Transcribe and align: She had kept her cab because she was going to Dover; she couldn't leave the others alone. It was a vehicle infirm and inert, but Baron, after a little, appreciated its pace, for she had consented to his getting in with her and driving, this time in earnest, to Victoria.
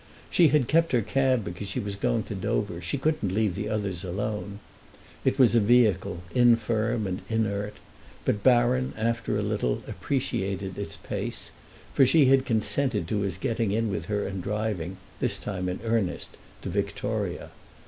She 0.31 0.47
had 0.47 0.67
kept 0.67 0.93
her 0.93 1.03
cab 1.03 1.45
because 1.45 1.67
she 1.67 1.79
was 1.79 1.93
going 1.95 2.23
to 2.23 2.33
Dover; 2.33 2.81
she 2.81 2.97
couldn't 2.97 3.31
leave 3.35 3.53
the 3.53 3.69
others 3.69 4.03
alone. 4.03 4.57
It 5.23 5.37
was 5.37 5.53
a 5.53 5.59
vehicle 5.59 6.23
infirm 6.33 7.05
and 7.05 7.21
inert, 7.29 7.75
but 8.25 8.41
Baron, 8.41 8.95
after 8.97 9.37
a 9.37 9.43
little, 9.43 9.83
appreciated 9.87 10.75
its 10.75 10.97
pace, 10.97 11.51
for 11.93 12.03
she 12.03 12.25
had 12.25 12.47
consented 12.47 13.07
to 13.09 13.19
his 13.19 13.37
getting 13.37 13.69
in 13.69 13.91
with 13.91 14.05
her 14.05 14.25
and 14.27 14.41
driving, 14.41 14.97
this 15.19 15.37
time 15.37 15.69
in 15.69 15.79
earnest, 15.83 16.35
to 16.63 16.69
Victoria. 16.69 17.51